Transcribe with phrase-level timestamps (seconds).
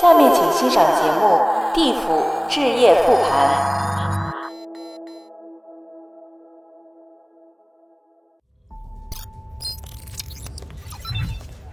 [0.00, 1.26] 下面请欣赏节目
[1.74, 3.32] 《地府置业复盘》。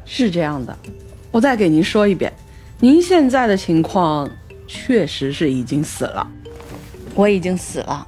[0.03, 0.75] 是这样的，
[1.29, 2.33] 我再给您说一遍，
[2.79, 4.28] 您现在的情况
[4.65, 6.28] 确实是已经死了。
[7.13, 8.07] 我已经死了，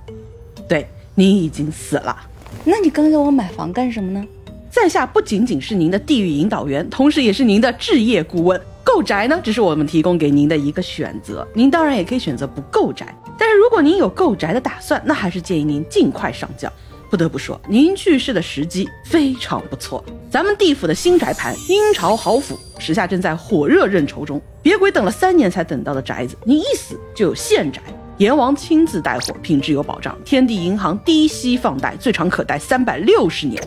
[0.67, 2.17] 对，您已经死了。
[2.63, 4.25] 那你跟着我买房干什么呢？
[4.71, 8.59] 在下不仅仅是您的地狱引导员，同时也是您的置业顾问。
[8.97, 13.15] 购宅呢，只是我们提供给您的一个选择，您当然也可以选择不购宅。
[13.37, 16.67] 但是如果您有购宅的打算，那还是建议您尽快上轿。
[17.11, 20.03] 不得不说，您去世的时机非常不错。
[20.31, 24.41] 咱们地府的新宅盘，阴朝豪府，时下正在火热认筹中。
[24.63, 27.79] 别鬼等了三年才等到的宅子，你一死就有现宅，
[28.17, 30.17] 阎王亲自带货，品质有保障。
[30.25, 33.61] 天地银行低息放贷，最长可贷三百六十年。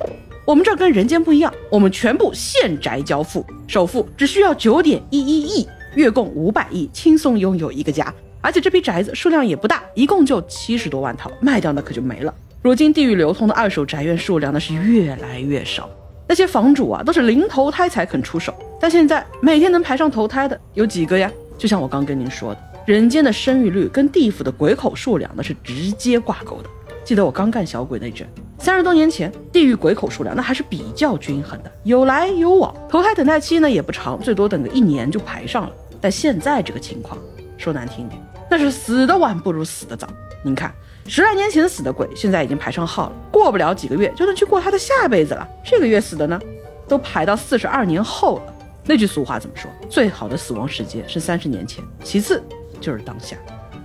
[0.50, 8.12] 我们这儿跟人间不一样，我们全部现宅交付，首付只需要九点一一亿，月供五百亿，轻松拥有一个家。
[8.40, 12.34] 而且这批宅子数量也不大，一共就七十多万套，卖掉那可就没了。
[12.62, 15.88] 如今地域流通的二手宅院数量呢是越来越少，
[16.26, 21.30] 那些房主啊都是零投胎才肯出手，但现在每天能排上投胎的有几个呀？
[21.56, 26.68] 就像我刚跟您说的，人间的生育率跟地府的鬼口数量那是直接挂钩的。
[27.04, 28.28] 记得我刚干小鬼那阵，
[28.60, 35.72] 三十多年前，地狱鬼口数量那还是比较均衡的，有来有往，投胎等待期呢也不长，最多等个一年就排上了。
[35.98, 37.18] 但现在这个情况，
[37.56, 40.06] 说难听点，那是死的晚不如死的早。
[40.44, 40.72] 您看。
[41.06, 45.48] 十来年前死的鬼，现在已经排上号了，过不了几个月就能去过他的下辈子了。
[45.64, 46.38] 这个月死的呢，
[46.86, 48.54] 都排到四十二年后了。
[48.84, 49.70] 那句俗话怎么说？
[49.88, 52.42] 最好的死亡时间是三十年前，其次
[52.78, 53.36] 就是当下。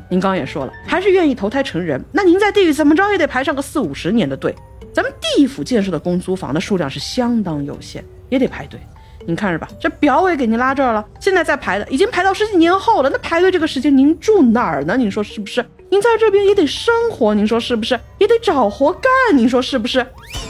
[0.08, 4.54] 您刚也说了，还是愿意投胎成人，那您在地狱怎么着也得排上个四五十年的队。
[4.96, 8.80] 咱们地府建设的公租房的数量是相当有限，也得排队。
[9.26, 13.10] 您看着吧，这表我也给您拉这儿了，现在在排的已经排到十几年后了。
[13.10, 14.96] 那排队这个时间，您住哪儿呢？
[14.96, 15.66] 您说是不是？
[15.90, 18.00] 您在这边也得生活，您说是不是？
[18.20, 20.00] 也得找活干，您说是不是？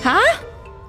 [0.03, 0.19] 啊，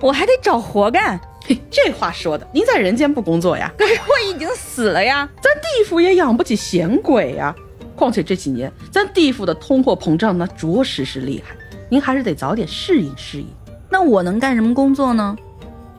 [0.03, 1.19] 我还得找活干？
[1.47, 3.73] 嘿，这话说的，您在人间不工作呀？
[3.79, 7.55] 可是我已经死了呀，咱地府也养不起闲鬼呀。
[7.95, 11.57] 况且这几年咱地府的通货膨胀那，着实是厉害，
[11.89, 13.47] 您还是得早点适应适应。
[13.89, 15.37] 那我能干什么工作呢？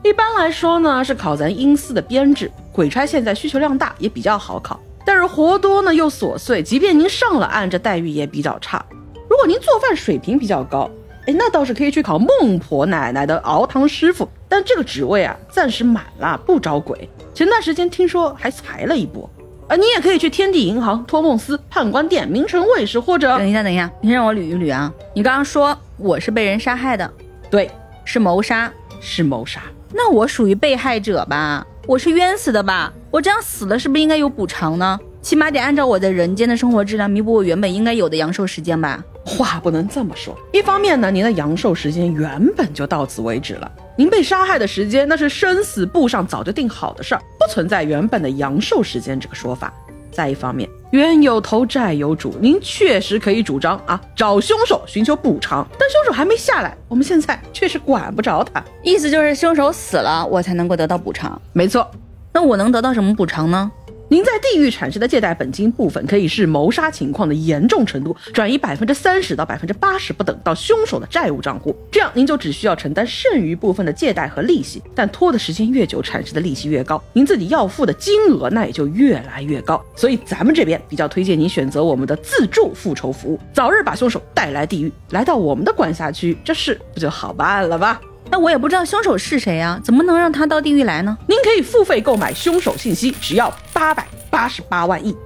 [0.04, 2.50] 一般来说呢，是考咱阴司的编制。
[2.72, 4.78] 鬼差现在需求量大，也比较好考。
[5.04, 8.84] 但是活多呢又琐碎，即便您上了岸，这待遇也比较差。
[9.28, 10.88] 如果您做饭水平比较高，
[11.26, 14.28] 哎，那倒是可以去考孟婆奶奶的熬汤师傅。
[14.48, 17.08] 但这个职位啊，暂时满了，不招鬼。
[17.34, 19.28] 前段时间听说还裁了一波。
[19.68, 24.92] 啊，你也可以去天地银行、托梦司、判官殿、名城卫士，或者等一下，等一下，你先让我捋一捋啊。
[25.14, 27.10] 你刚刚说我是被人杀害的，
[27.50, 27.70] 对，
[28.04, 29.60] 是谋杀，是谋杀。
[29.92, 31.66] 那我属于被害者吧？
[31.86, 32.92] 我是冤死的吧？
[33.10, 34.98] 我这样死了，是不是应该有补偿呢？
[35.20, 39.02] 起码得按照我在人间的生活质量弥补我原本应该有的阳寿时间吧？
[39.24, 40.34] 话不能这么说。
[40.52, 49.74] 一方面呢，您的阳寿时间原本就到此为止了，您被杀害的时间那是生死簿上早就定好的事儿，不存在原本的阳寿时间这个说法。
[50.12, 58.62] 再一方面，冤有头债有主，您确实可以主张啊找凶手寻求补偿，但凶手还没下来，我们现在确实管不着他。
[58.84, 61.40] 意思就是凶手死了，我才能够得到补偿。
[61.52, 61.90] 没错，
[62.32, 63.68] 那我能得到什么补偿呢？
[64.10, 74.82] 您在地狱产生的借贷本金部分，可以视谋杀情况的严重程度，转移百分之三十到百分之八十不等到凶手的债务账户，这样您就只需要承担剩余部分的借贷和利息。
[74.94, 79.78] 但拖的时间越久，产生的利息越高，您自己要付的金额那也就越来越高。
[79.94, 88.00] 所以咱们这边比较推荐您选择我们的自助复仇服务，早日把凶手带来地狱，来到我们的管辖区，这事不就好办了吧？
[88.30, 91.16] 那我也不知道凶手是谁呀，怎么能让他到地狱来呢？
[91.26, 95.16] 您可以付费购买凶手信息，只要八百八十八万亿。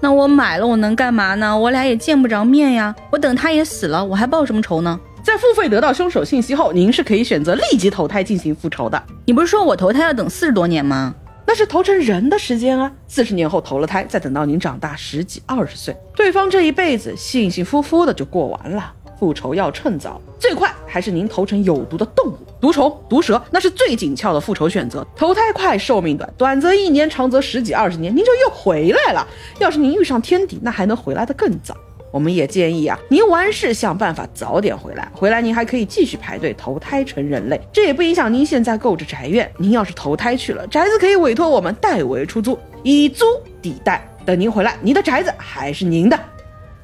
[0.00, 1.56] 那我买了，我能干嘛呢？
[1.56, 2.94] 我俩也见不着面呀。
[3.10, 4.98] 我等他也死了，我还报什么仇呢？
[5.22, 9.02] 在付费得到凶手信息后，您是可以选择立即投胎进行复仇的。
[9.26, 11.14] 你不是说我投胎要等四十多年吗？
[11.46, 18.92] 那是投成人的时间啊，四十年后投了胎，再等到您长大十几二十岁，对方这一辈子幸幸福福的就过完了。
[19.20, 25.06] 复仇要趁早，最快还是您投成有毒的动物，毒虫、毒蛇，那是最紧俏的复仇选择。
[25.14, 29.28] 投胎快，寿命短，短则一年，长则十几二十年，您就又回来了。
[29.58, 31.76] 要是您遇上天敌，那还能回来的更早。
[32.10, 39.52] 我们也建议啊，您完事想办法早点回来，回来您还可以继续排队投胎成人类，这也不影响您现在购置宅院。
[39.58, 43.26] 您要是投胎去了，宅子可以委托我们代为出租，以租
[43.60, 46.18] 抵贷，等您回来，您的宅子还是您的。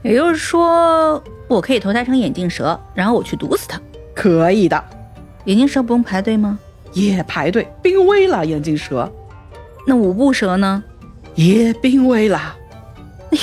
[0.06, 3.80] 也就是说，我可以投胎成眼镜蛇，然后我去毒死他。
[4.14, 4.80] 可以的，
[5.46, 6.56] 眼镜蛇不用排队吗？
[6.92, 8.46] 也排队，濒危了。
[8.46, 9.12] 眼镜蛇，
[9.84, 10.80] 那五步蛇呢？
[11.34, 12.56] 也濒危啦。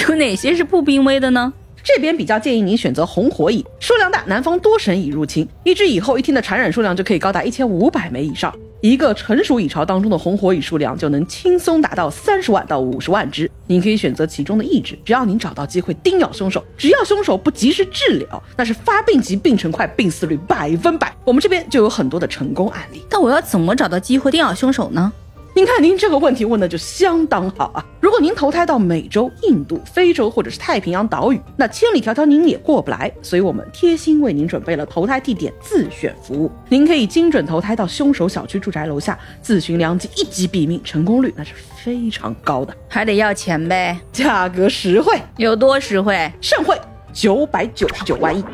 [0.08, 1.52] 有哪些是不濒危的呢？
[1.84, 8.56] 这边比较建议您选择红火蚁，数量大，南方多省蚁入侵，一只蚁后一天的产卵数量就可以高达一千五百枚以上。
[8.84, 13.50] 一个成熟蚁巢当中的红火蚁数量就能轻松达到三十万到五十万只。
[13.66, 21.16] 您可以选择其中的一只，只要您找到机会叮咬凶手，只要凶手不及时治疗，那是发病急、病程快、病死率百分百。
[21.24, 23.02] 我们这边就有很多的成功案例。
[23.10, 25.14] 但我要怎么找到机会叮咬凶手呢？
[25.56, 27.86] 您看，您这个问题问的就相当好啊！
[28.14, 33.12] 如果您投胎到美洲、印度、非洲或者是太平洋岛屿，那千里迢迢您也过不来。
[33.24, 44.00] 所以我们贴心为您准备了投胎地点自选服务，您可以精准投胎到凶手小区住宅楼下，自寻良机，一击毙命，成功率那是非常高的，还得要钱呗？
[44.12, 46.32] 价格实惠，有多实惠？
[46.40, 46.80] 盛惠
[47.12, 48.46] 九百九十九万亿。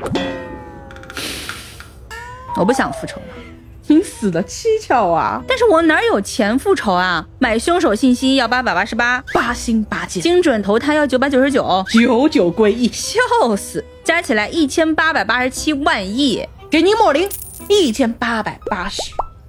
[2.55, 3.19] 我不想复仇。
[3.89, 5.43] 您死的蹊跷啊！
[5.47, 7.25] 但是我哪有钱复仇啊？
[7.39, 13.19] 买凶手信息要八百八十八，八星八戒；精准投胎要九百九十九，九九归一，笑
[13.57, 13.83] 死！
[14.03, 17.27] 加起来一千八百八十七万亿，给您抹零，
[17.67, 19.01] 一千八百八十。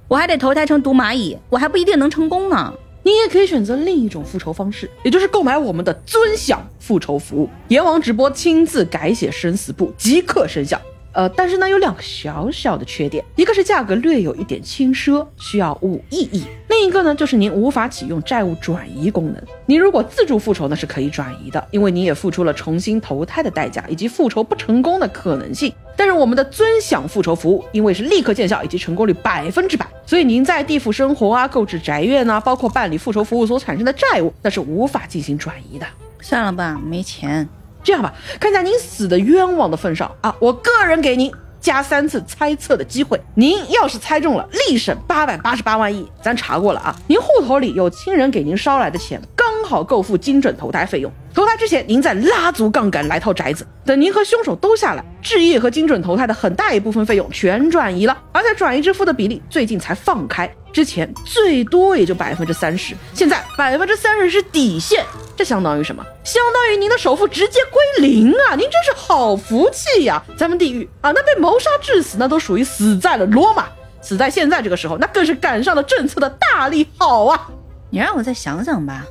[0.08, 2.72] 我还得投胎成毒蚂蚁，我还不一定能成功呢。
[3.02, 10.81] 你也可以选择另一种复仇方式，也就是购买我们的尊享复仇服务，阎王直播亲自改写生死簿，即刻生效。
[11.12, 19.42] 呃，但是呢，有两个小小的缺点，一个是价格略有一点轻奢，需要五亿亿；另一个呢，就是您无法启用债务转移功能。
[19.66, 25.72] 您如果自助复仇呢，是可以转移的，因为你也付出了重新投胎的代价以及复仇不成功的可能性。
[25.96, 35.86] 但是我们的尊享复仇服务，因为是立刻见效以及成功率百分之百，所以您在地府生活啊、购置宅院啊，包括办理复仇服务所产生的债务，那是无法进行转移的。
[36.20, 37.46] 算了吧，没钱。
[37.82, 43.21] 这样吧，看在您死的冤枉的份上啊，我个人给您加三次猜测的机会。
[43.35, 46.06] 您要是猜中了，立省八百八十八万亿。
[46.23, 51.11] 咱查过了啊，您户头里有亲人给您捎来的钱，刚好够付精准投胎费用。
[51.32, 53.67] 投胎之前，您再拉足杠杆来套宅子。
[53.85, 60.53] 等您和凶手都下来，置业和精准投胎的很大一部分费用全转移了，而且转移支付的比例最近才放开。
[60.73, 65.05] 之前最多也就百分之三十，现在百分之三十是底线，
[65.37, 66.05] 这相当于什么？
[66.23, 68.55] 相当于您的首付直接归零啊！
[68.55, 70.23] 您真是好福气呀！
[70.37, 73.67] 咱们地狱啊，那被谋杀致死，那都属于死在了罗马，
[74.00, 77.49] 死在现在这个时候，那更是赶上了政策的大利好啊！
[77.91, 79.05] 你让我再想想吧。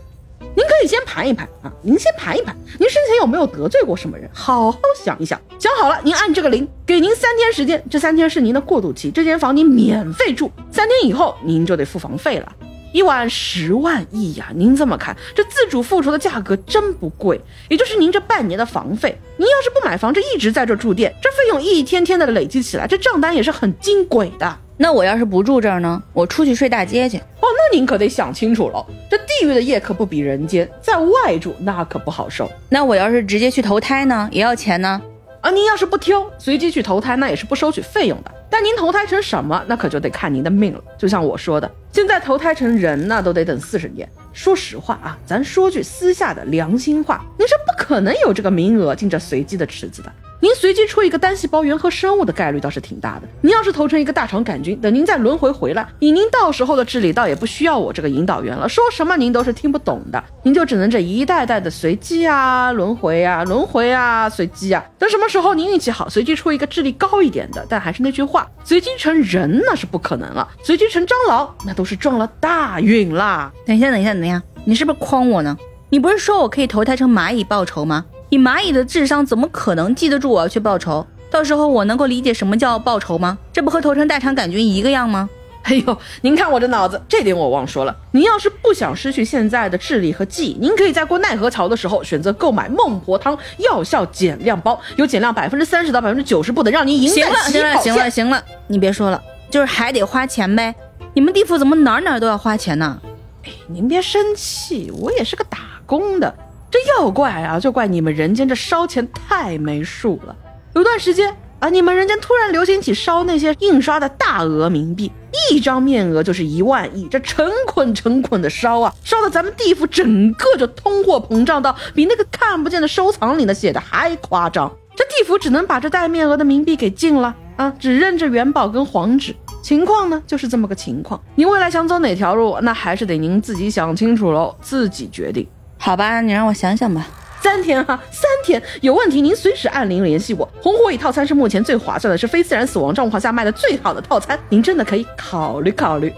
[0.60, 4.30] 您可以先盘一盘啊，您先盘一盘，您生前有没有得罪过什么人？
[4.34, 12.52] 好好想一想，想好了，您按这个零，给您三天时间，这三天是您的过渡期，这间房您免费住，三天以后您就得付房费了，
[12.92, 14.52] 一晚十万亿呀！
[14.54, 17.40] 您这么看，这自主复仇的价格真不贵，
[17.70, 19.18] 也就是您这半年的房费。
[19.38, 24.58] 您要是不买房，这一直在这住店，这费用一天天的累积起来，这账单也是很金鬼的。
[24.82, 26.02] 那我要是不住这儿呢？
[26.14, 27.18] 我出去睡大街去。
[27.18, 32.50] 哦，那您可得想清楚了，这地狱的夜可不比人间，在外住那可不好受。
[32.70, 35.02] 那我要是直接去投胎呢，也要钱呢？
[35.42, 38.32] 啊，您要是不挑，随机去投胎，那也是不收取费用的。
[38.50, 40.82] 但您投胎成什么，那可就得看您的命了。
[40.98, 44.10] 就像我说的，现在投胎成人那都得等四十年。
[44.32, 50.12] 说实话啊，咱说句私下的良心话，您是不可能有这个名额进这随机的池子的。
[50.42, 53.28] 您随机出一个单细胞原核生物的概率倒是挺大的。
[53.42, 60.24] 您要是投成一个大肠杆菌，等您再轮回回来，以您到时候的智力，倒也不需要我这个引导员了，说什么您都是听不懂的。
[60.44, 64.82] 您就只能这一代代的随机啊，轮回啊，轮回啊，随机啊。
[64.98, 73.52] 等什么时候您运气好，随机出一个智力高一点的，但还是那句话，随机成人那是不可能了，随机成蟑螂那都是撞了大运啦。
[73.66, 75.58] 等一下，等一下，等一下，你是不是诓我呢？
[75.90, 78.06] 你不是说我可以投胎成蚂蚁报仇吗？
[78.30, 81.06] 以蚂蚁的智商，怎么可能记得住我要去报仇？
[81.32, 83.38] 到时候我能够理解什么叫报仇吗？
[83.52, 85.30] 这不和投诚大肠杆菌一个样吗？
[85.64, 87.96] 哎呦，您看我这脑子，这点我忘说了。
[88.12, 99.22] 您要是不想失去现在的智力和记忆，您可以在过奈何桥的时候选择购买孟婆汤药效减量包，有减量百分之三十到百分之九十不等，让您赢在起行了，行了，行了，你别说了，
[99.52, 100.74] 就是还得花钱呗。
[101.14, 103.00] 你们地府怎么哪哪都要花钱呢？
[103.44, 106.34] 哎，您别生气，我也是个打工的。
[106.72, 110.36] 这要怪啊，就怪你们人间这烧钱太没数了。
[110.76, 115.12] 有段时间啊，你们人间突然流行起烧那些印刷的大额冥币，
[115.52, 124.72] 一张面额就是一万亿，这成捆成捆的烧啊，烧的咱们地府整个就通货膨胀到比那个看不见的收藏里的写的还夸张。
[124.96, 129.36] 这地府只能把这带面额的冥币给禁了啊，只认这元宝跟黄纸。
[129.62, 131.22] 情况呢，就是这么个情况。
[131.36, 135.46] 您未来想走哪条路，那还是得您自己想清楚喽，自己决定。
[135.90, 137.08] 好吧，你让我想想吧。
[137.42, 140.48] 三天哈，三天有问题您随时按铃联系我。
[140.62, 146.14] 红火蚁套餐是目前最划算的，是非自然死亡状况下卖的最好的套餐，您真的可以考虑考虑。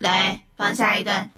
[0.00, 1.30] 来，放下一段。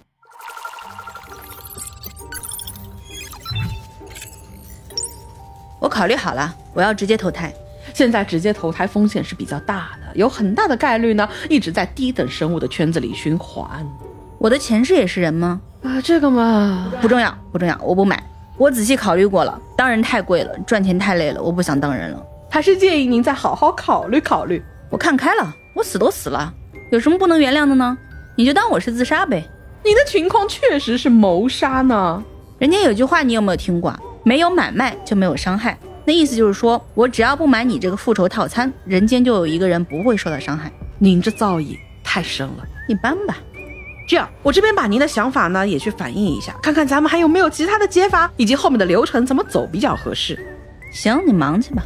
[5.79, 7.53] 我考虑好了，我要直接投胎。
[7.97, 13.67] 现在直接投胎风险是比较大的，有很大的概率呢一直在低等生物的圈子里循环。
[14.37, 15.59] 我的前世也是人吗？
[15.81, 18.23] 啊，这个嘛，不重要，不重要，我不买。
[18.55, 22.23] 我仔细考虑过了，当人太贵了，赚钱太累了，我不想当人了。
[22.51, 24.63] 还是建议您再好好考虑考虑。
[24.91, 26.53] 我看开了，我死都死了，
[26.91, 27.97] 有什么不能原谅的呢？
[28.35, 29.43] 你就当我是自杀呗。
[29.83, 32.23] 你的情况确实是谋杀呢。
[32.59, 33.91] 人家有句话你有没有听过？
[34.21, 35.75] 没有买卖就没有伤害。
[36.07, 40.71] 那意思就是说我只要不买你这个复仇套餐，人间就有一个人不会受到伤害。
[40.97, 43.35] 您这造诣太深了，一般吧。
[44.07, 50.39] 这样，我这边把您的想法呢也去反映一下，看看咱们还有没有其他的解法，以及后面的流程怎么走比较合适。
[50.93, 51.83] 行，你忙去吧。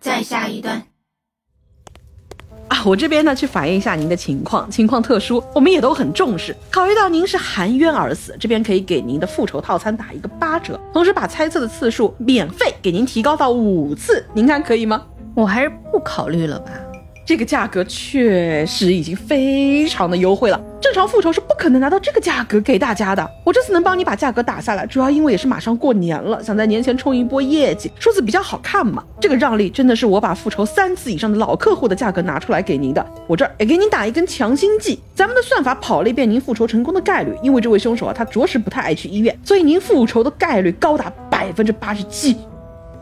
[0.00, 0.82] 再下一段。
[2.86, 6.54] 我这边呢去反映一下您的情况，情况特殊，我们也都很重视。
[6.70, 15.04] 考虑到您是含冤而死，这边可以给您的复仇套餐打一个八折，同时把猜测的次数免费给您提高到五次，您看可以吗？
[15.34, 16.70] 我还是不考虑了吧。
[17.26, 23.30] 这个价格确实已经非常的优惠了，正常复仇是不可能拿到这个价格给大家的。
[23.44, 29.02] 我这次能帮你把价格打下来，主要因为也是马上过年了，想在年前冲一波业绩，数字比较好看嘛。
[29.20, 35.00] 这个让利真的是我把复仇三次以上的老客户的价格拿出来给您的，我这儿也给您打一根强心剂。
[35.12, 42.36] 咱们的算法跑了一遍您复仇成功的概率，因为这位凶手啊，他着实不太爱去医院，所以您复仇的概率高达百分之八十七。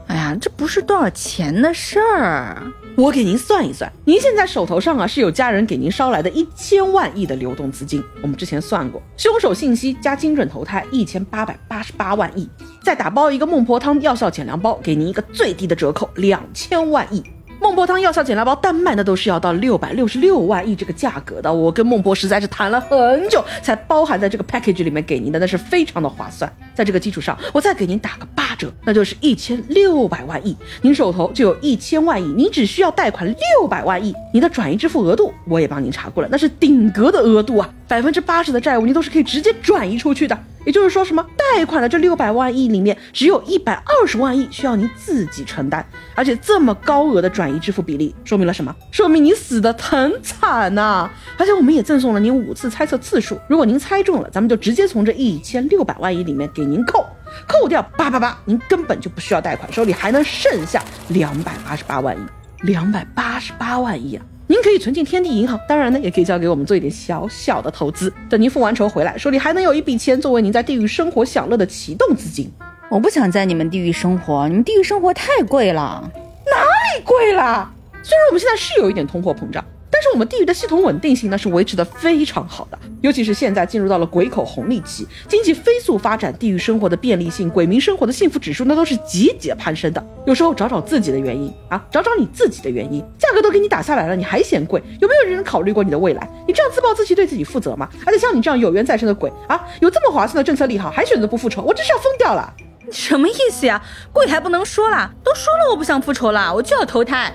[0.07, 2.63] 哎呀，这不是多少钱的事儿。
[2.97, 8.01] 我给您算一算，您现在手头上啊是有家人给您捎来的一千万亿的流动资金。
[8.23, 12.49] 我们之前算过，凶手信息加精准投胎一千八百八十八万亿，
[12.85, 17.21] 再打包一个孟婆汤药效减量包，给您一个最低的折扣两千万亿。
[17.65, 26.53] 孟婆汤药效减量包单卖那都是要到六百六十六万亿这个价格的，我跟孟婆实在是谈了很久，才包含在这个 package 里面给您的，那是非常的划算。
[26.75, 40.39] 在这个基础上，我再给您打个八折，那就是一千六百万亿，您手头就有一千万亿，您只需要贷款六百万亿，您的转移支付额度我也帮您查过了，那是顶格的额度啊，百分之八十的债务您都是可以直接转移出去的。
[40.65, 48.75] 也就是说，什么贷款的这六百万亿里面，只有一百二十万亿需要您自己承担，而且这么高额的转移支付比例，说明了什么？
[48.91, 51.11] 说明你死的很惨呐！
[51.39, 57.07] 而且我们也赠送了您五次猜测次数，如果您猜中了，咱们就直接从这一千六百万亿里面给您扣，
[57.47, 62.21] 扣掉八八八，您根本就不需要贷款，手里还能剩下两百八十八万亿，
[62.63, 64.25] 两百八十八万亿啊！
[64.47, 68.13] 您可以存进天地银行，当然呢，也可以交给我们做一点小小的投资。
[68.29, 72.53] 等您付完仇回来，手里还能有一笔钱作为您在地狱生活享乐的启动资金。
[72.91, 76.11] 我不想在你们地狱生活，你们地狱生活太贵了，
[76.47, 77.71] 哪里贵了？
[78.03, 79.65] 虽然我们现在是有一点通货膨胀。
[79.95, 90.05] 但是我们地域的系统稳定性呢是维持的非常好的，尤其是现在进入到了鬼口红利期，经济飞速发展，地域生活的便利性、鬼民生活的幸福指数那都是节节攀升的。
[90.27, 94.83] 有时候找找自己的原因啊，找找你自己的原因，价格都给你打下来了，你还嫌贵？
[95.01, 96.29] 有没有人考虑过你的未来？
[96.45, 97.89] 你这样自暴自弃，对自己负责吗？
[98.05, 102.53] 而且像你这样有缘在身的鬼啊，有这么划算的政策利好，还选择不复仇，我真是要疯掉了！
[102.85, 103.81] 你什么意思呀？
[104.13, 107.33] 贵还不能说了，都说了我不想复仇了，我就要投胎。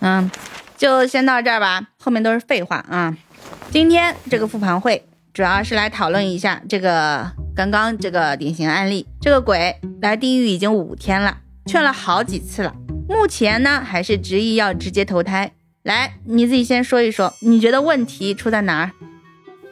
[0.00, 0.30] 嗯，
[0.76, 3.16] 就先到这儿吧，后面都是废话啊。
[3.70, 9.06] 今天这个复盘会主要是来讨论一下这个刚刚这个典型案例。
[9.20, 12.74] 这个鬼来地狱已经五天了，劝了好几次了，
[13.08, 15.52] 目前呢还是执意要直接投胎。
[15.82, 18.90] 来，你自己先说一说，你觉得问题出在哪儿？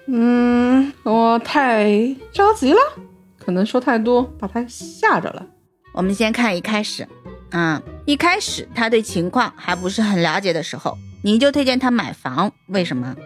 [0.07, 1.87] 嗯，我太
[2.33, 2.79] 着急了，
[3.39, 5.45] 可能说太多把他吓着了。
[5.93, 7.07] 我们先看一开始。
[7.51, 13.17] 啊，一开始他对情况还不是很了解的时候，你就推荐他买房，为什么？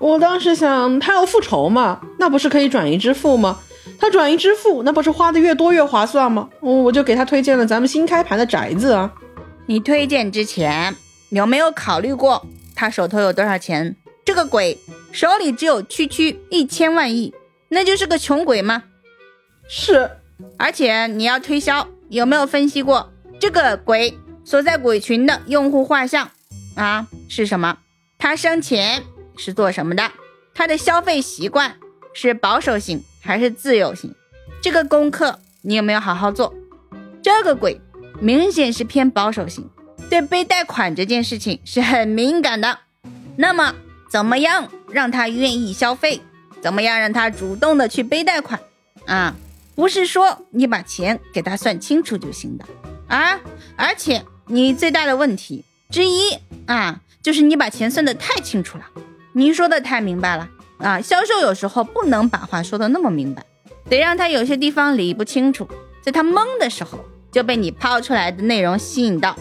[0.00, 3.58] 我当时想，他要复仇嘛，那不是可以转移支付吗？
[3.98, 6.48] 他转移支付，那不是花的越多越划算吗？
[6.60, 9.12] 我我就给他推荐了咱们新开盘的宅子啊。
[9.66, 10.94] 你推荐之前
[11.30, 13.96] 有没有考虑过他手头有多少钱？
[14.24, 14.78] 这个鬼
[15.10, 17.34] 手里只有区区一千万亿，
[17.70, 18.84] 那就是个穷鬼吗？
[19.68, 20.10] 是，
[20.58, 23.10] 而且你要推销，有没有分析过？
[23.38, 26.30] 这个鬼所在鬼群的用户画像
[26.74, 27.78] 啊是什么？
[28.18, 29.04] 他生前
[29.36, 30.10] 是做什么的？
[30.54, 31.76] 他的消费习惯
[32.12, 34.14] 是保守型还是自由型？
[34.60, 36.52] 这个功课你有没有好好做？
[37.22, 37.80] 这个鬼
[38.20, 39.68] 明显是偏保守型，
[40.10, 42.80] 对背贷款这件事情是很敏感的。
[43.36, 43.74] 那么
[44.10, 46.20] 怎么样让他愿意消费？
[46.60, 48.58] 怎么样让他主动的去背贷款？
[49.06, 49.36] 啊，
[49.76, 52.64] 不是说你把钱给他算清楚就行的
[53.08, 53.40] 啊！
[53.76, 58.84] 而且你最大的问题之一啊，就是你把钱算得太清楚了，
[59.32, 60.48] 您说的太明白了
[60.78, 61.00] 啊！
[61.00, 63.44] 销售有时候不能把话说的那么明白，
[63.88, 65.68] 得让他有些地方理不清楚，
[66.02, 66.98] 在他懵的时候
[67.32, 69.36] 就被你抛出来的内容吸引到，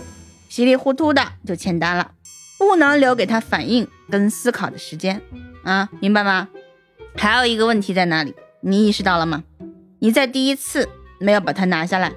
[0.50, 2.12] 稀里糊涂的就签单了，
[2.58, 5.22] 不能留给他反应跟思考的时间
[5.64, 6.48] 啊，明白吗？
[7.16, 8.34] 还有一个问题在哪里？
[8.62, 9.44] 你意识到了吗？
[10.00, 10.88] 你在第一次
[11.20, 12.14] 没有把它拿下来，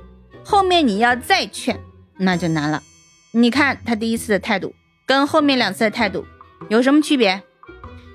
[0.50, 1.78] 后面你要再劝，
[2.16, 2.82] 那就难了。
[3.30, 4.74] 你看他第一次的态度
[5.06, 6.26] 跟后面两次的态度
[6.68, 7.44] 有什么区别？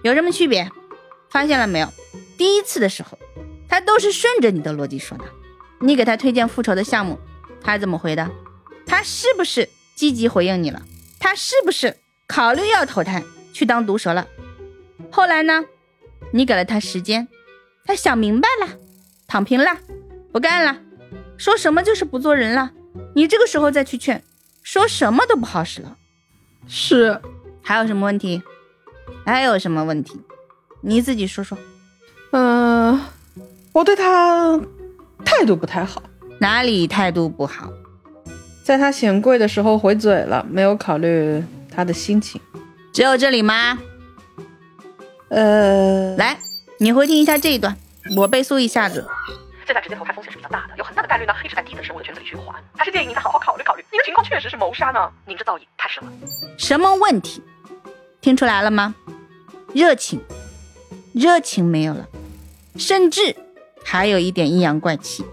[0.03, 0.69] 有什么区别？
[1.29, 1.87] 发现了没有？
[2.37, 3.17] 第一次的时候，
[3.69, 5.23] 他都是顺着你的逻辑说的。
[5.79, 7.17] 你给他推荐复仇的项目，
[7.63, 8.29] 他怎么回的？
[8.85, 10.81] 他是不是积极回应你了？
[11.17, 11.95] 他是不是
[12.27, 13.23] 考虑要投胎
[13.53, 14.27] 去当毒蛇了？
[15.09, 15.63] 后来呢？
[16.31, 17.29] 你给了他时间，
[17.85, 18.73] 他想明白了。
[19.25, 19.77] 躺平了，
[20.33, 20.81] 不干了，
[21.37, 22.71] 说什么就是不做人了。
[23.13, 24.23] 你这个时候再去劝，
[24.63, 25.97] 说什么都不好使了。
[26.67, 27.21] 是，
[27.61, 28.41] 还有什么问题？
[29.25, 30.19] 还有什么问题？
[30.81, 31.57] 你自己说说。
[32.31, 32.99] 嗯，
[33.73, 34.59] 我对他
[35.23, 36.01] 态度不太好。
[36.39, 37.71] 哪里态度不好？
[38.63, 42.41] 在他嫌贵的时候回嘴了，没有考虑他的心情。
[42.91, 43.77] 只有这里吗？
[45.29, 46.37] 呃，来，
[46.79, 47.77] 你回听一下这一段。
[48.17, 49.05] 我背诵一下子，
[49.65, 52.63] 这在直接投胎风险是比较大的，有很大的概率呢，一直在低的生物的权利去还。
[52.77, 56.11] 还是建议您再好好考虑考虑，你的情况确实是谋杀呢，您这造诣太深了。
[56.57, 57.41] 什么问题？
[58.21, 58.93] 听出来了吗？
[59.73, 60.21] 热情，
[61.13, 62.07] 热情没有了，
[62.77, 63.35] 甚至
[63.83, 65.25] 还有一点阴阳怪气。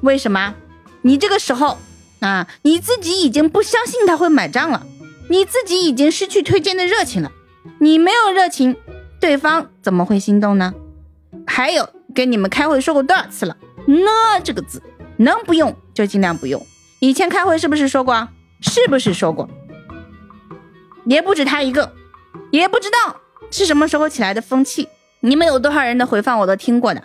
[0.00, 0.54] 为什么？
[1.02, 1.76] 你这个时候
[2.20, 4.86] 啊，你自己已经不相信他会买账了，
[5.28, 7.30] 你自己已经失去推荐的热情了。
[7.80, 8.76] 你没有热情，
[9.20, 10.72] 对方怎么会心动呢？
[11.46, 11.88] 还有。
[12.18, 13.56] 跟你们开会说过多少次了？
[13.86, 14.82] 呢这个字
[15.18, 16.66] 能不用就尽量不用。
[16.98, 18.28] 以前开会是不是说过？
[18.60, 19.48] 是不是说过？
[21.04, 21.94] 也不止他一个，
[22.50, 23.20] 也不知道
[23.52, 24.88] 是什么时候起来的风气。
[25.20, 27.00] 你们有多少人的回放我都听过的，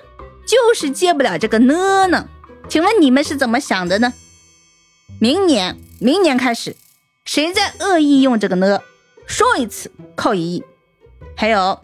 [0.47, 2.27] 就是接不了这个呢呢。
[2.67, 4.13] 请问你们是怎么想的呢？
[5.19, 6.75] 明年，明年开始，
[7.23, 8.79] 谁在恶意用这个呢？
[9.27, 10.63] 说一次扣一亿。
[11.37, 11.79] 还有，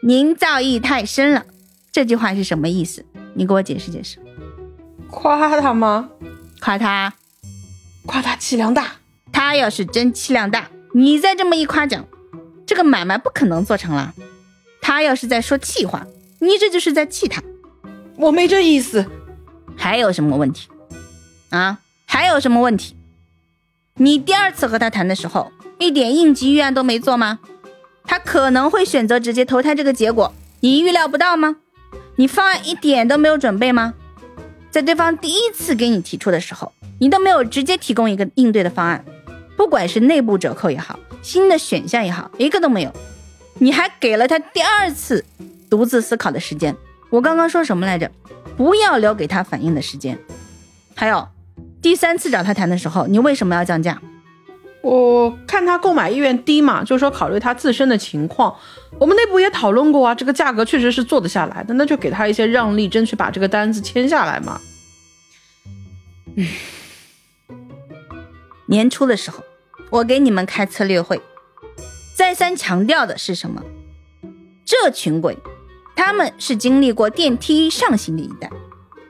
[0.00, 1.44] 您造诣太深了。
[1.92, 3.04] 这句话是什么意思？
[3.34, 4.18] 你给我解释解释。
[5.10, 6.10] 夸他吗？
[6.60, 7.14] 夸他，
[8.06, 8.92] 夸他气量大。
[9.32, 12.06] 他要是真气量大，你再这么一夸奖，
[12.66, 14.14] 这个买卖不可能做成了。
[14.80, 16.06] 他要是在说气话，
[16.40, 17.42] 你这就是在气他。
[18.16, 19.06] 我没这意思。
[19.76, 20.68] 还有什么问题？
[21.50, 21.78] 啊？
[22.04, 22.96] 还有什么问题？
[23.94, 27.38] 你第二次和他谈的时候，一点应急预案都没做吗？
[28.04, 31.56] 他可能会选择直接投胎这个结果，你预料不到吗？
[32.20, 33.94] 你方案一点都没有准备吗？
[34.72, 39.04] 在对方第一次给你提出的时候，你都没有直接提供一个应对的方案，
[39.56, 42.92] 不管是内部折扣也好，新的选项也好，一个都没有。
[43.60, 45.24] 你还给了他第二次
[45.70, 46.74] 独自思考的时间。
[47.08, 48.10] 我刚刚说什么来着？
[48.56, 50.18] 不要留给他反应的时间。
[50.96, 51.28] 还有，
[51.80, 54.02] 第三次找他谈的时候，你为什么要降价？
[54.80, 58.54] 我看他购买意愿低嘛，就是说考虑他自身的情况，
[58.98, 64.60] 我们内部也讨论过啊，这个价格确实是做得下来的，那就给他一些让利，争取把这个单子签下来嘛。
[66.36, 66.46] 嗯，
[68.66, 69.42] 年初的时候，
[69.90, 71.20] 我给你们开策略会，
[72.14, 73.62] 再三强调的是什么？
[74.64, 75.36] 这群鬼，
[75.96, 78.48] 他们是经历过电梯上行的一代，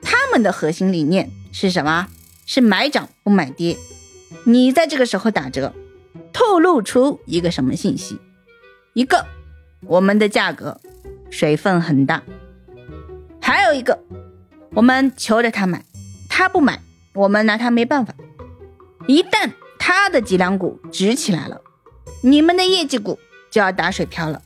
[0.00, 2.08] 他们的核心理念是什么？
[2.46, 3.76] 是买涨不买跌。
[4.48, 5.74] 你在这个时候打折，
[6.32, 8.18] 透露出一个什么信息？
[8.94, 9.26] 一个，
[9.82, 10.80] 我们的价格
[11.28, 12.22] 水分很大；
[13.42, 14.02] 还有一个，
[14.70, 15.84] 我们求着他买，
[16.30, 16.80] 他不买，
[17.12, 18.14] 我们拿他没办法。
[19.06, 21.60] 一旦他的脊梁骨直起来了，
[22.22, 23.18] 你们的业绩股
[23.50, 24.40] 就要打水漂了。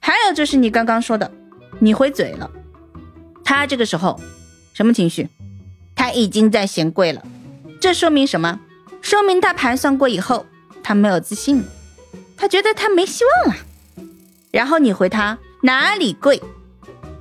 [0.00, 1.32] 还有就是你刚刚说的，
[1.78, 2.50] 你回嘴了，
[3.42, 4.20] 他这个时候
[4.74, 5.30] 什么情绪？
[5.96, 7.26] 他已经在嫌贵了，
[7.80, 8.60] 这说明什么？
[9.04, 10.46] 说明他盘算过以后，
[10.82, 11.62] 他没有自信，
[12.38, 13.60] 他觉得他没希望了。
[14.50, 16.42] 然后你回他哪里贵，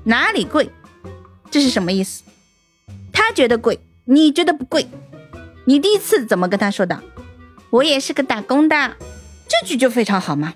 [0.05, 0.71] 哪里贵，
[1.51, 2.23] 这是什么意思？
[3.11, 4.87] 他觉得贵，你觉得不贵。
[5.65, 7.03] 你第一次怎么跟他说的？
[7.69, 8.95] 我也是个打工的，
[9.49, 10.53] 这句就非常好嘛，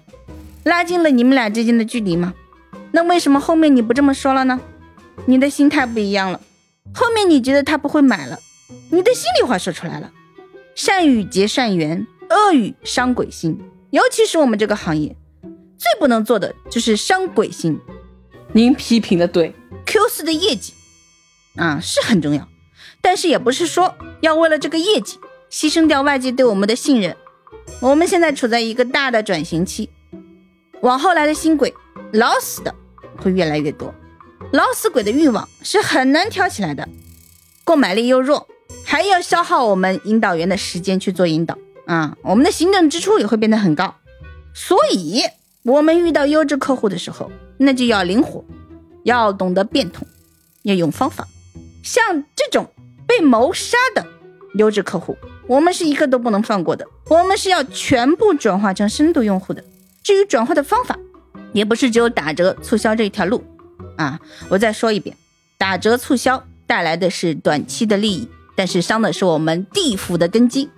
[0.63, 2.33] 拉近了你们俩之间的距离嘛。
[2.93, 4.61] 那为什么后面你不这么说了呢？
[5.25, 6.39] 你的心态不一样了，
[6.93, 8.39] 后面你觉得他不会买了，
[8.91, 10.13] 你的心里话说出来了。
[10.77, 13.59] 善语结善缘，恶语伤鬼心。
[13.89, 15.15] 尤其是我们这个行业，
[15.75, 17.79] 最不能做的就是伤鬼心。
[18.53, 19.55] 您批评的对
[19.87, 20.73] ，Q 四的业绩
[21.55, 22.47] 啊，是很重要，
[23.01, 25.17] 但是也不是说要为了这个业绩
[25.49, 27.17] 牺牲掉外界对我们的信任。
[27.81, 29.89] 我们现在处在一个大的转型期，
[30.81, 31.73] 往后来的新鬼
[32.13, 32.75] 老死的
[33.17, 33.91] 会越来越多，
[34.51, 36.87] 老死鬼的欲望是很难挑起来的，
[37.63, 38.47] 购买力又弱，
[38.89, 43.93] 还要消耗我们引导员的时间去做引导啊，我们的行政支出也会变得很高，
[44.53, 45.23] 所以
[45.63, 48.45] 我们遇到优质客户的时候，那就要灵活，
[49.03, 50.07] 要懂得变通，
[50.63, 51.27] 要用方法。
[51.83, 52.71] 像这种
[53.05, 54.07] 被谋杀的
[54.55, 56.87] 优质客户，我们是一个都不能放过的。
[57.09, 59.61] 我们是要全部转化成深度用户的。
[60.01, 60.97] 至于转化的方法，
[61.51, 63.43] 也不是只有打折促销这一条路
[63.97, 64.17] 啊。
[64.47, 65.17] 我再说一遍，
[65.57, 70.69] 打折促销带来的是短期的利益，但是伤的是我们地府的根基。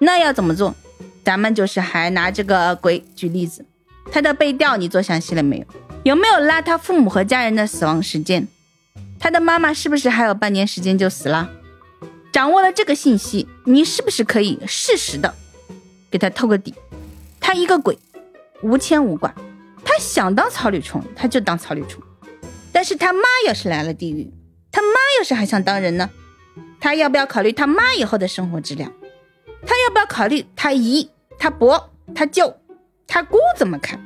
[0.00, 0.74] 那要怎么做？
[1.22, 3.66] 咱们就是还拿这个鬼举例子，
[4.10, 5.66] 他的背调你做详细了没有？
[6.02, 8.48] 有没有拉他父母和家人的死亡时间？
[9.18, 11.50] 他的妈妈是不是还有半年时间就死了？
[12.32, 15.34] 掌握了这个信息，你是不是可以适时的
[16.10, 16.74] 给他透个底？
[17.38, 17.98] 他一个鬼，
[18.62, 19.34] 无牵无挂，
[19.84, 22.02] 他想当草履虫他就当草履虫。
[22.72, 24.32] 但是他妈要是来了地狱，
[24.72, 26.08] 他妈要是还想当人呢？
[26.80, 28.92] 他要不要考虑他妈以后的生活质量？
[29.66, 32.56] 他要不要考虑他姨、他伯、他舅、
[33.06, 34.00] 他姑怎么看？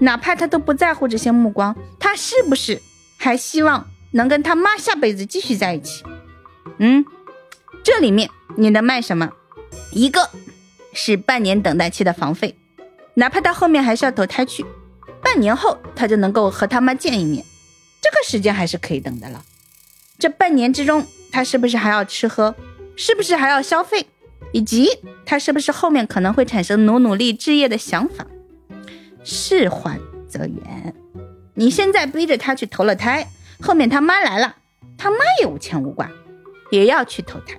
[0.00, 2.80] 哪怕他都不在乎这些目光，他是不是
[3.16, 3.86] 还希望？
[4.12, 6.02] 能跟他妈下辈子继续在一起，
[6.78, 7.04] 嗯，
[7.84, 9.30] 这里面你能卖什么？
[9.92, 10.28] 一个
[10.92, 12.56] 是半年等待期的房费，
[13.14, 14.66] 哪怕他后面还是要投胎去，
[15.22, 17.44] 半年后他就能够和他妈见一面，
[18.00, 19.44] 这个时间还是可以等的了。
[20.18, 22.54] 这半年之中，他是不是还要吃喝？
[22.96, 24.06] 是不是还要消费？
[24.52, 24.88] 以及
[25.24, 28.26] 他是不是后面可能会产生努努力置业的想法？
[29.22, 30.94] 事缓则圆，
[31.54, 33.28] 你现在逼着他去投了胎。
[33.62, 34.56] 后面他妈来了，
[34.98, 36.10] 他妈也无牵无挂，
[36.70, 37.58] 也要去投胎。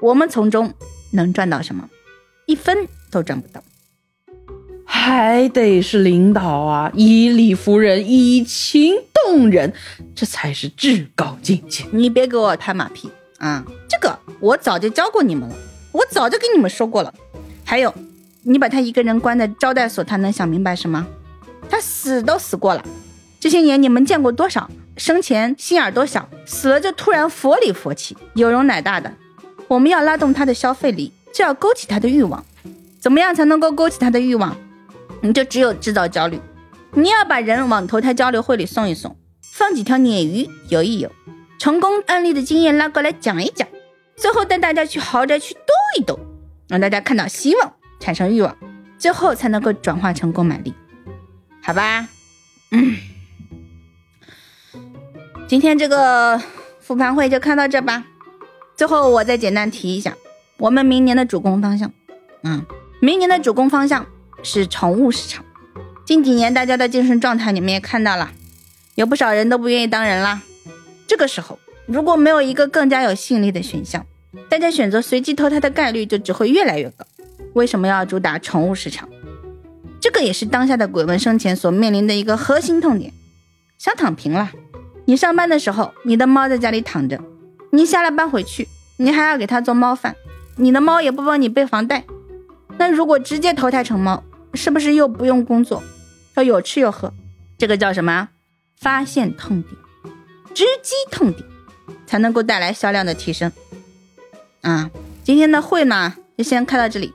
[0.00, 0.74] 我们从中
[1.12, 1.88] 能赚到什么？
[2.46, 3.62] 一分都赚不到。
[5.02, 9.72] 还得是领导啊，以理服人，以情动人，
[10.14, 11.84] 这才是至高境界。
[11.90, 13.64] 你别给我拍马屁啊！
[13.88, 15.54] 这个我早就教过你们了，
[15.92, 17.14] 我早就跟你们说过了。
[17.64, 17.94] 还有，
[18.42, 21.06] 你把他一个人关在招待所，他能想明白什么？
[21.70, 22.84] 他死都死过了，
[23.40, 24.70] 这些年你们见过多少？
[24.98, 29.10] 生前心眼多小，死了就突然佛里佛气，有容乃大的。
[29.66, 32.44] 我们要拉动他的消费力，就要勾起他的欲望。
[33.00, 34.54] 怎么样才能够勾起他的欲望？
[35.20, 36.40] 你就只有制造焦虑。
[36.92, 39.16] 你要把人往投胎交流会里送一送，
[39.52, 41.10] 放几条鲶鱼游一游，
[41.58, 43.68] 成功案例的经验拉过来讲一讲，
[44.16, 46.18] 最后带大家去豪宅去兜一兜，
[46.68, 48.56] 让大家看到希望，产生欲望，
[48.98, 50.74] 最后才能够转化成购买力，
[51.62, 52.08] 好吧？
[52.72, 52.96] 嗯。
[55.46, 56.40] 今天这个
[56.78, 58.04] 复盘会就看到这吧。
[58.76, 60.16] 最后我再简单提一下，
[60.58, 61.92] 我们明年的主攻方向，
[62.44, 62.64] 嗯，
[63.00, 64.06] 明年的主攻方向
[64.42, 65.44] 是宠物市场。
[66.04, 68.30] 近几年大家的精神状态你们也看到了，
[68.94, 70.42] 有不少人都不愿意当人啦。
[71.06, 74.04] 这个时候如果没有一个更加有吸引力的选项，
[74.48, 77.04] 大家选择随机投胎的概率就只会越来越高。
[77.54, 79.08] 为什么要主打宠物市场？
[80.00, 83.12] 这个也是当下的鬼门生前所面临的一个核心痛点，
[83.76, 84.50] 想躺平了。
[85.04, 87.18] 你上班的时候，你的猫在家里躺着；
[87.70, 90.14] 你下了班回去，你还要给它做猫饭，
[90.56, 92.04] 你的猫也不帮你背房贷。
[92.78, 94.22] 那如果直接投胎成猫，
[94.54, 95.82] 是不是又不用工作，
[96.34, 97.12] 要有吃有喝？
[97.58, 98.28] 这个叫什么？
[98.76, 99.74] 发现痛点，
[100.54, 101.44] 直击痛点，
[102.06, 103.52] 才能够带来销量的提升。
[104.62, 104.90] 啊，
[105.22, 107.12] 今天的会呢，就先开到这里，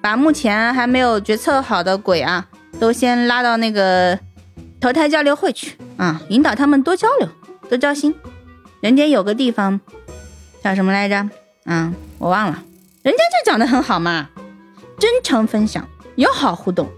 [0.00, 4.18] 把目前还没有决策好的鬼啊，都先拉到那个。
[4.80, 7.28] 投胎交流会去啊，引导他们多交流，
[7.68, 8.14] 多交心。
[8.80, 9.80] 人家有个地方
[10.62, 11.28] 叫什么来着？
[11.64, 12.62] 啊，我忘了。
[13.02, 14.30] 人家就讲的很好嘛，
[14.96, 15.84] 真诚分享，
[16.18, 16.88] 友好互动。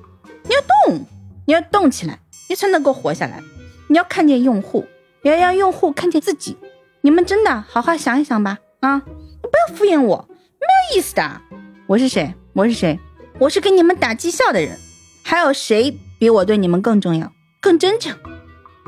[0.44, 1.06] 你要动，
[1.46, 3.42] 你要动起来，你才能够活下来。
[3.86, 4.86] 你要看见用户，
[5.20, 6.56] 也要让用户看见自己。
[7.02, 11.42] 你们真的好好想一想吧，啊，你不要敷衍我，没有意思的。
[11.86, 12.32] 我是谁？
[12.54, 12.98] 我是谁？
[13.38, 14.78] 我是给你们打绩效的人。
[15.22, 17.30] 还有谁比我对你们更重要？
[17.60, 18.16] 更真诚，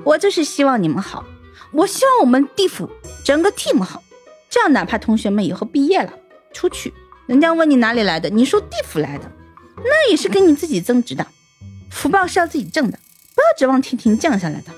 [0.03, 1.27] 我就是希望你们好，
[1.73, 2.89] 我希望我们地府
[3.23, 4.03] 整个 team 好，
[4.49, 6.11] 这样哪怕同学们以后毕业了
[6.55, 6.95] 出去，
[7.27, 9.31] 人家问你哪里来的，你说地府来的，
[9.77, 11.27] 那也是给你自己增值的，
[11.91, 12.99] 福报是要自己挣的，
[13.35, 14.73] 不要指望天庭降下来的，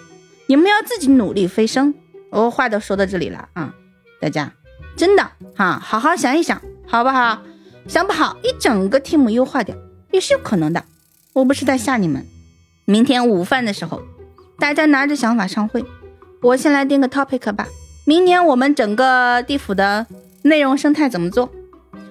[0.47, 1.95] 你们要自己努力飞升。
[2.31, 3.75] 我话都说到这里了啊，
[4.21, 4.53] 大家
[4.97, 7.43] 真的哈，好好想一想，好不好？
[7.87, 9.77] 想不好，一整个 team 优化掉
[10.11, 10.85] 也是有可能的，
[11.33, 12.27] 我不是在吓你们。
[12.87, 14.03] 明天午饭的时候，
[14.59, 15.85] 大家拿着想法上会。
[16.41, 17.69] 我先来定个 topic 吧。
[18.05, 20.07] 明年我们整个地府的
[20.43, 21.51] 内容生态怎么做？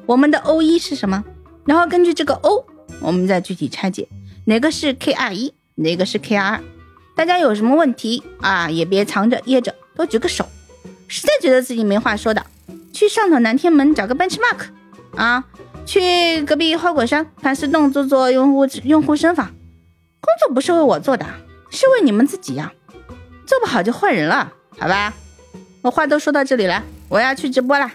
[0.06, 1.24] 我们的 O 一是什么？
[1.66, 2.66] 然后根据这个 O，
[3.02, 4.08] 我们再具体拆解
[4.46, 6.64] 哪个是 K R 一，哪个是 K R 二。
[7.16, 10.48] 大家有什么问题啊，也别藏着掖着，都举个手。
[11.08, 12.46] 实在觉得自己没话说的，
[12.92, 14.68] 去上头南天门找个 benchmark
[15.16, 15.44] 啊，
[15.86, 19.52] 去隔壁花果山盘丝洞做做用户用户身法。
[20.20, 21.26] 工作不是为我做的，
[21.70, 22.74] 是为你们自己呀。
[23.46, 25.14] 做不好就换人了，好吧？
[25.82, 27.92] 我话都说到这里了，我要去直播啦，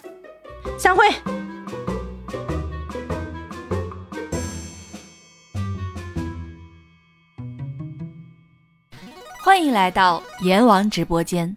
[0.79, 1.38] 散会。
[9.49, 11.57] 欢迎来到阎王直播间。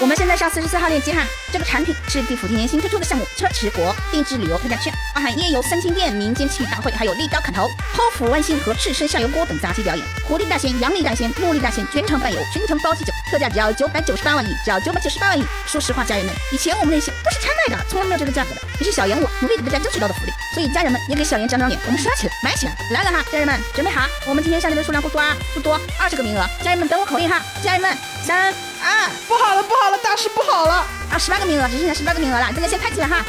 [0.00, 10.02] 我们现在上四十四号链接哈，这个产品是地府今年新推出的项目——车迟国定制旅游特价券，包含夜游三清殿、民间器大会，还有立刀砍头、剖腹剜心和赤身下油锅等杂技表演。
[10.26, 15.44] 狐狸大仙、阳历大仙、茉莉大仙全程伴游，全程包机酒，特价只要九百九十八万亿，只要九百九十八万亿。
[15.66, 20.32] 说实话，家人们，以前我们那些都是拆卖的，从来没有这个价格的，也是小严我努力给大家争取到的福利。
[20.52, 23.24] 所以家人们也给小严长长脸，我们刷起来，买起来，来了哈！
[23.30, 26.44] 家人们准备好，我们今天上链的数量不多啊，不多，二十个名额。
[26.62, 28.52] 家人们等我口令哈，家人们，三
[28.82, 29.08] 二。
[29.28, 30.84] 不好了，不好了，大事不好了！
[31.10, 33.24] 啊，十八个名额，只剩下十八个名额了，大家先拍起来哈。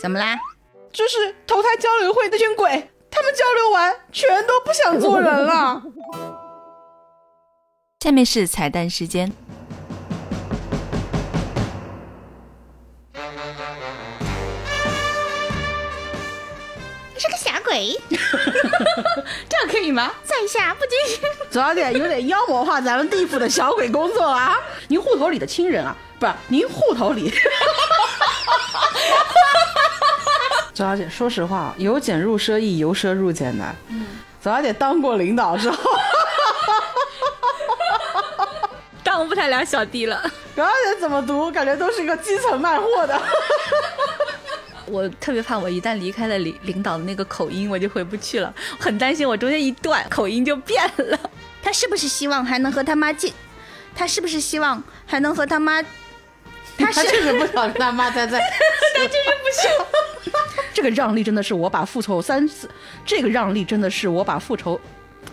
[0.00, 0.38] 怎么啦？
[0.92, 5.82] 就是投胎交流会那群鬼，他们交流完全都不想做人了。
[8.00, 9.32] 下面是彩蛋时间。
[17.18, 18.00] 是个小鬼，
[19.48, 20.12] 这样可以吗？
[20.22, 20.94] 在下不拘。
[21.50, 24.56] 左小姐有点妖魔化咱们地府的小鬼工作啊！
[24.88, 27.30] 您户头里的亲人啊，不是您户头里。
[30.72, 33.76] 左小姐，说实话，由俭入奢易，由奢入俭难。
[33.88, 34.06] 嗯，
[34.40, 35.90] 左小姐当过领导之后，
[39.04, 40.30] 当不太了小弟了。
[40.60, 43.18] 左小姐怎么读，感觉都是一个基层卖货的。
[44.84, 48.52] 我特别怕，我一旦离开了领领导的那个口音，我就回不去了。
[48.78, 51.18] 很担心我中间一断，口音就变了。
[51.62, 53.32] 他是不是希望还能和他妈近？
[53.94, 55.82] 他是不是希望还能和他妈？
[56.76, 58.38] 他确实不想跟他妈待在，
[58.94, 60.32] 他就是不想。
[60.74, 62.68] 这个让利真的是我把复仇三次，
[63.06, 64.78] 这个让利真的是我把复仇，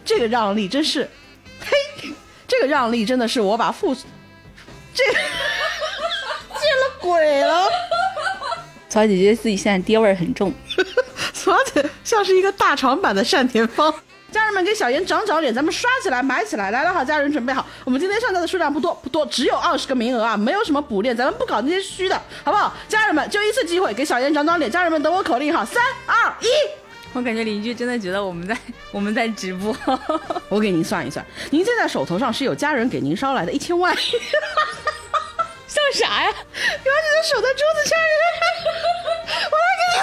[0.05, 1.09] 这个让利真是，
[1.59, 2.09] 嘿，
[2.47, 3.93] 这个让利真的是我把复，
[4.97, 7.69] 这 见了鬼了。
[8.89, 10.51] 曹姐姐自己现在爹味儿很重，
[11.33, 13.93] 曹姐像是一个大长版的单田芳。
[14.31, 17.03] 家人们给小严长长脸，咱们刷起来买起来，来了哈！
[17.03, 22.73] 家人准备好，我们今天上架的数量不多不多，只有二十个名额啊，没有什么补练，咱们不搞那些虚的，好不好？
[22.89, 26.47] 家人们就一次机会给小严长长脸，家人们等我口令哈，三二一！
[27.17, 28.55] 我感觉邻居真的觉得我们在
[28.91, 29.75] 我们在直播，
[30.49, 33.91] 我给您算一算，您现在手头上是有家人给您捎来的一千万。
[35.67, 36.29] 像啥呀？
[36.29, 38.13] 你把你的手在桌子下面，
[39.49, 39.97] 完了